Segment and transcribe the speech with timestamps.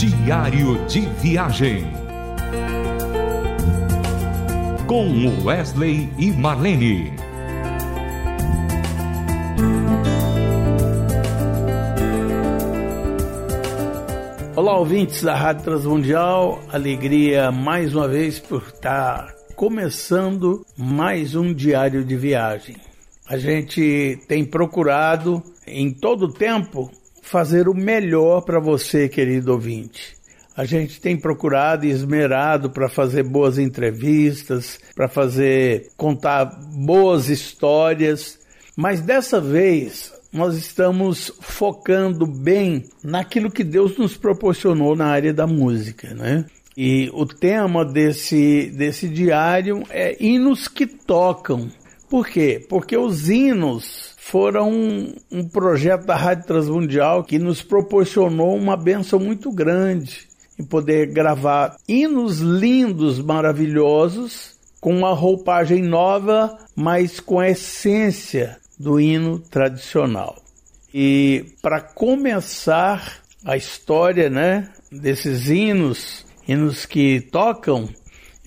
[0.00, 1.84] Diário de Viagem.
[4.86, 7.12] Com Wesley e Marlene.
[14.56, 16.62] Olá, ouvintes da Rádio Transmundial.
[16.72, 22.76] Alegria mais uma vez por estar começando mais um diário de viagem.
[23.28, 26.90] A gente tem procurado em todo o tempo
[27.30, 30.16] fazer o melhor para você, querido ouvinte.
[30.56, 38.36] A gente tem procurado e esmerado para fazer boas entrevistas, para fazer contar boas histórias,
[38.76, 45.46] mas dessa vez nós estamos focando bem naquilo que Deus nos proporcionou na área da
[45.46, 46.44] música, né?
[46.76, 51.70] E o tema desse, desse diário é hinos que tocam.
[52.10, 52.60] Por quê?
[52.68, 59.20] Porque os hinos foram um, um projeto da Rádio Transmundial que nos proporcionou uma benção
[59.20, 60.28] muito grande
[60.58, 68.98] em poder gravar hinos lindos, maravilhosos, com uma roupagem nova, mas com a essência do
[68.98, 70.36] hino tradicional.
[70.92, 77.88] E para começar a história, né, desses hinos, hinos que tocam,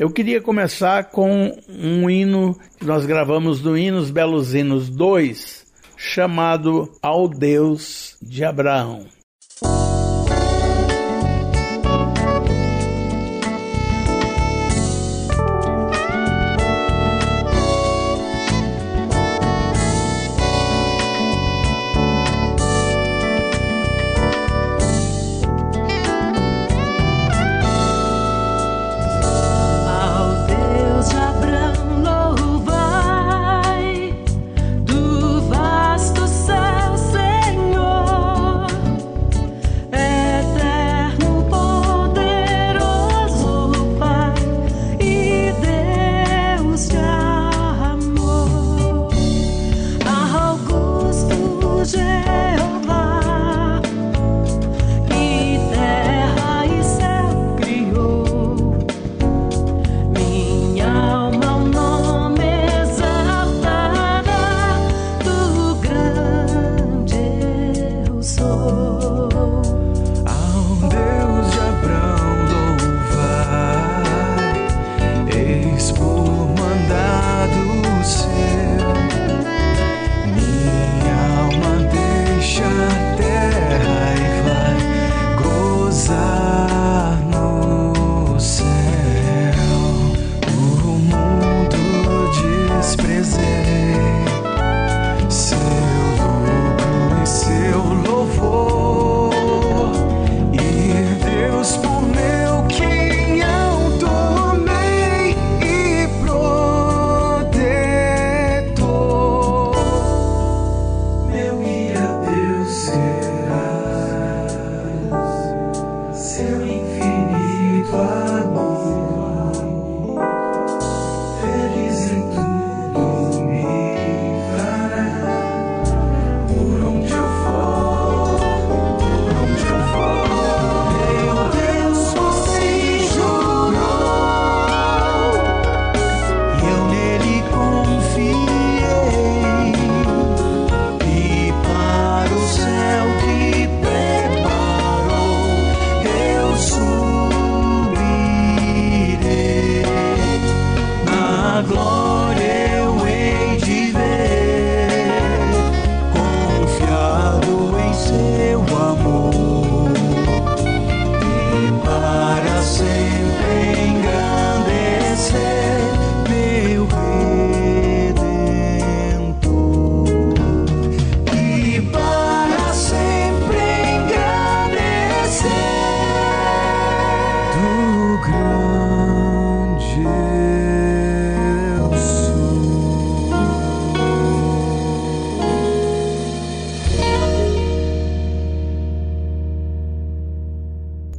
[0.04, 6.92] eu queria começar com um hino que nós gravamos no Hinos Belos Hinos 2, chamado
[7.02, 9.06] Ao Deus de Abraão.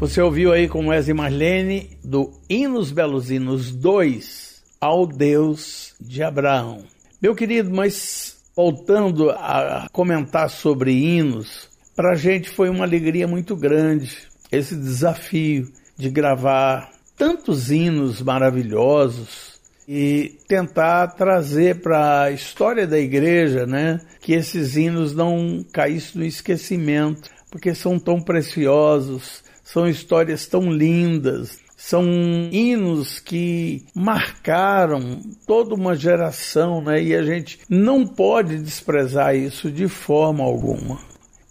[0.05, 6.85] Você ouviu aí com Wesley Marlene do Hinos Belos Hinos 2 ao Deus de Abraão.
[7.23, 13.57] Meu querido, mas voltando a comentar sobre hinos, para a gente foi uma alegria muito
[13.57, 14.15] grande
[14.53, 19.59] esse desafio de gravar tantos hinos maravilhosos
[19.89, 26.27] e tentar trazer para a história da igreja, né, que esses hinos não caíssem no
[26.27, 32.05] esquecimento, porque são tão preciosos, são histórias tão lindas, são
[32.53, 37.03] hinos que marcaram toda uma geração, né?
[37.03, 40.99] E a gente não pode desprezar isso de forma alguma.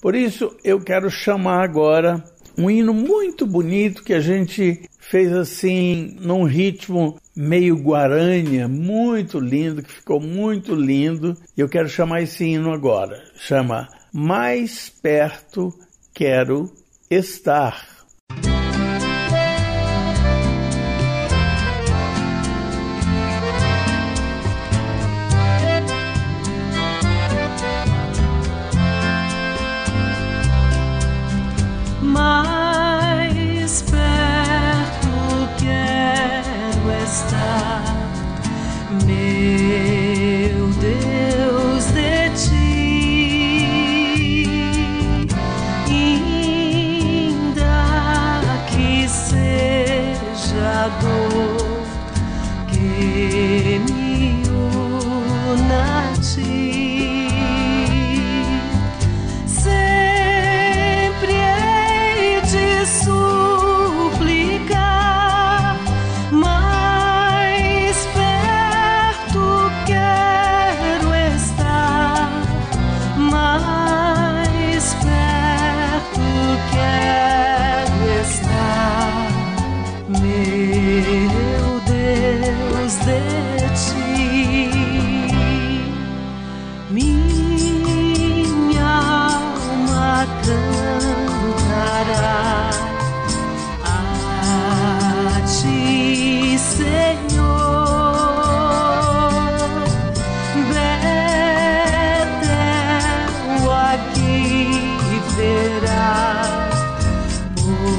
[0.02, 2.24] Por isso eu quero chamar agora
[2.58, 9.82] um hino muito bonito que a gente fez assim num ritmo meio guaranha, muito lindo,
[9.82, 11.36] que ficou muito lindo.
[11.58, 13.24] E eu quero chamar esse hino agora.
[13.36, 15.74] Chama Mais perto
[16.14, 16.72] quero
[17.10, 17.93] estar.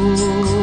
[0.05, 0.54] 呜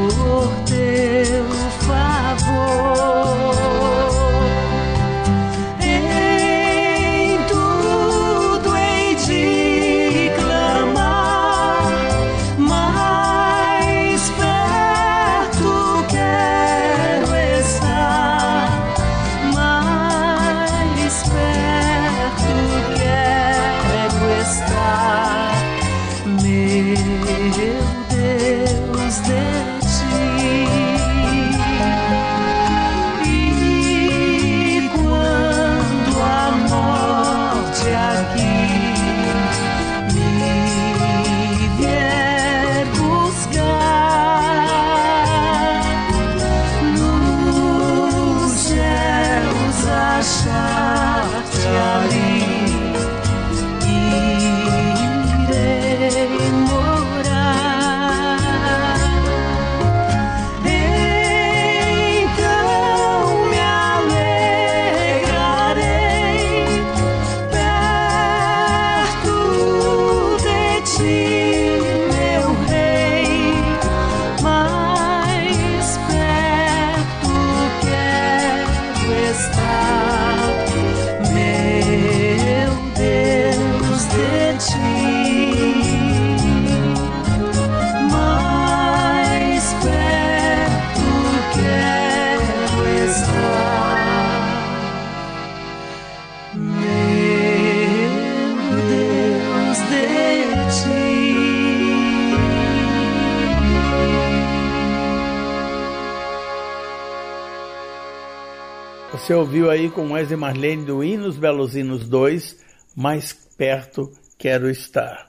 [109.32, 112.58] Você ouviu aí com Wesley Marlene do Hinos Belos Hinos 2,
[112.94, 115.26] Mais Perto Quero Estar.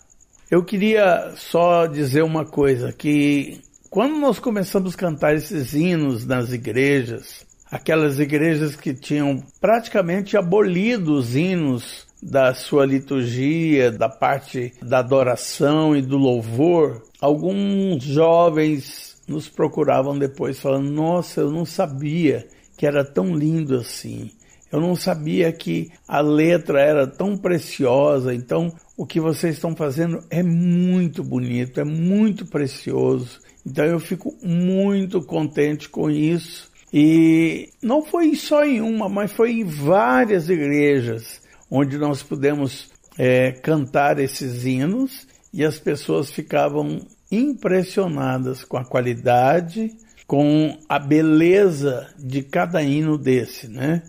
[0.50, 6.52] Eu queria só dizer uma coisa, que quando nós começamos a cantar esses hinos nas
[6.52, 14.98] igrejas, aquelas igrejas que tinham praticamente abolido os hinos da sua liturgia, da parte da
[14.98, 22.86] adoração e do louvor, alguns jovens nos procuravam depois falando: Nossa, eu não sabia que
[22.86, 24.30] era tão lindo assim.
[24.70, 28.34] Eu não sabia que a letra era tão preciosa.
[28.34, 33.38] Então, o que vocês estão fazendo é muito bonito, é muito precioso.
[33.66, 36.70] Então, eu fico muito contente com isso.
[36.92, 43.52] E não foi só em uma, mas foi em várias igrejas onde nós pudemos é,
[43.52, 46.98] cantar esses hinos e as pessoas ficavam
[47.30, 49.90] impressionadas com a qualidade
[50.26, 54.02] com a beleza de cada hino desse, né?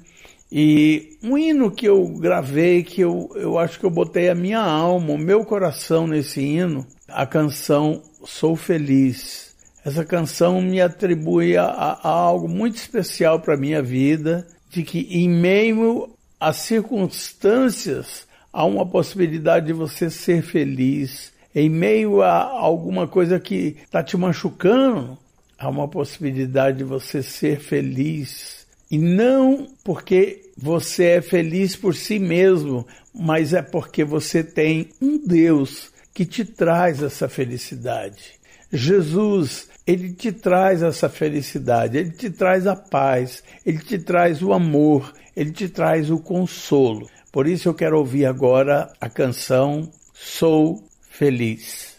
[0.55, 4.59] E um hino que eu gravei, que eu, eu acho que eu botei a minha
[4.59, 9.55] alma, o meu coração nesse hino, a canção Sou Feliz.
[9.83, 15.07] Essa canção me atribui a, a algo muito especial para a minha vida, de que
[15.09, 21.33] em meio às circunstâncias há uma possibilidade de você ser feliz.
[21.55, 25.17] Em meio a alguma coisa que está te machucando,
[25.57, 28.65] há uma possibilidade de você ser feliz.
[28.89, 35.17] E não porque você é feliz por si mesmo, mas é porque você tem um
[35.17, 38.33] Deus que te traz essa felicidade.
[38.71, 44.53] Jesus, ele te traz essa felicidade, ele te traz a paz, ele te traz o
[44.53, 47.09] amor, ele te traz o consolo.
[47.31, 51.97] Por isso eu quero ouvir agora a canção Sou Feliz.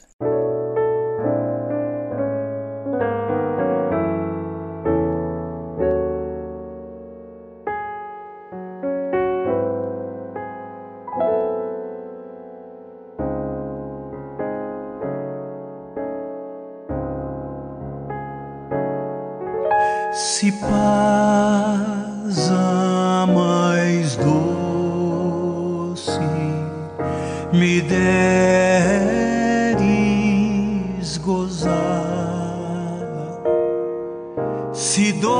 [34.85, 35.33] Se dor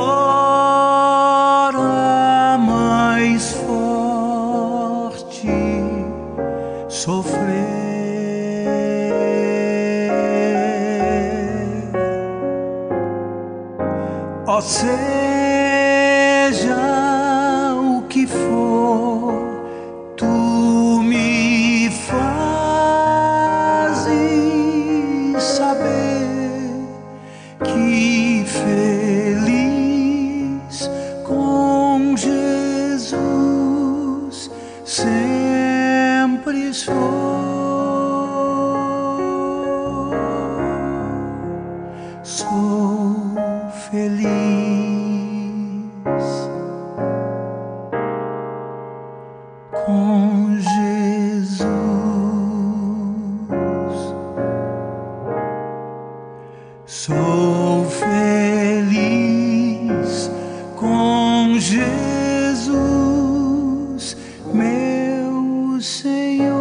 [1.75, 5.47] a mais forte
[6.89, 7.35] sofrer.
[14.47, 15.24] Ó seja
[61.53, 62.65] Jesus,
[64.53, 66.55] meu Senhor.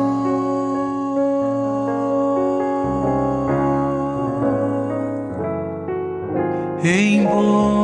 [6.85, 7.81] Embora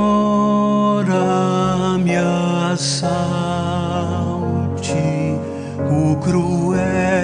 [1.99, 3.33] me assalte
[5.91, 7.17] o cruel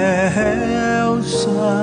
[1.23, 1.77] Satanás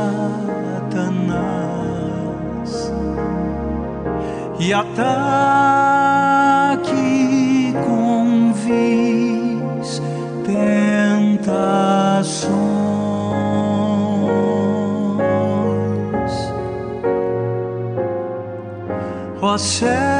[4.59, 5.52] e ataque
[19.63, 20.12] Ó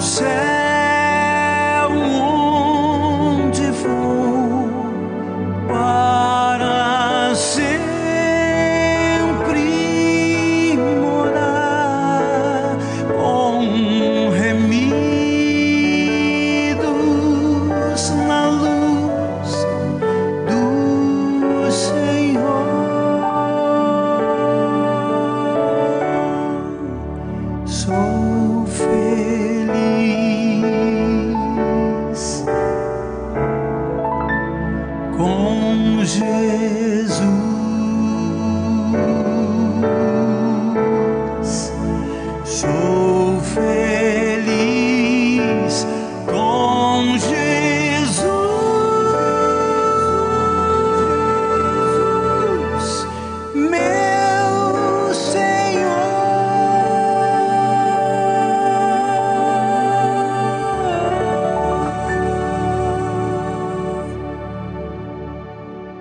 [0.00, 0.57] sad.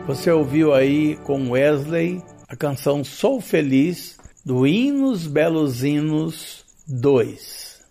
[0.07, 7.81] Você ouviu aí com Wesley a canção Sou Feliz do Hinos Belos Hinos 2.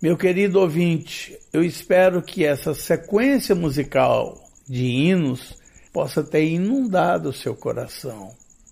[0.00, 5.58] Meu querido ouvinte, eu espero que essa sequência musical de hinos
[5.92, 8.30] possa ter inundado o seu coração,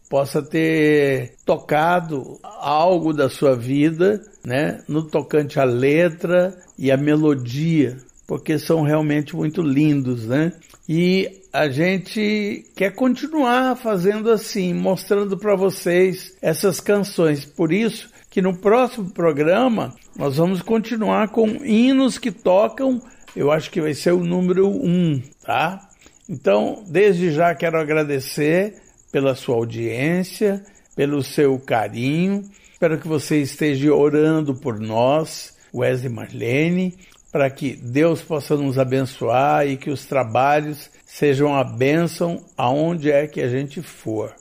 [0.09, 7.97] possa ter tocado algo da sua vida, né, no tocante à letra e à melodia,
[8.28, 10.52] porque são realmente muito lindos, né?
[10.88, 17.44] E a gente quer continuar fazendo assim, mostrando para vocês essas canções.
[17.44, 23.00] Por isso que no próximo programa nós vamos continuar com hinos que tocam,
[23.36, 25.88] eu acho que vai ser o número um, tá?
[26.28, 30.64] Então, desde já quero agradecer pela sua audiência,
[30.96, 32.42] pelo seu carinho.
[32.72, 36.94] Espero que você esteja orando por nós, Wesley Marlene,
[37.32, 43.26] para que Deus possa nos abençoar e que os trabalhos sejam a bênção aonde é
[43.26, 44.32] que a gente for.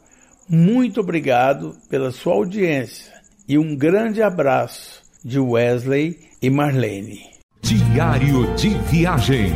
[0.47, 3.13] Muito obrigado pela sua audiência
[3.47, 7.31] e um grande abraço de Wesley e Marlene.
[7.61, 9.53] Diário de Viagem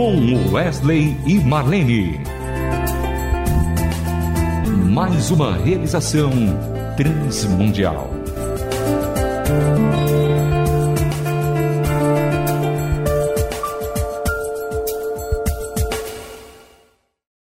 [0.00, 2.20] com Wesley e Marlene.
[4.90, 6.30] Mais uma realização
[6.96, 8.08] transmundial.